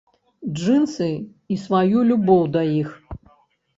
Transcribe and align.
Джынсы 0.59 1.09
і 1.55 1.59
сваю 1.67 1.97
любоў 2.13 2.43
да 2.57 2.61
іх?! 2.81 2.89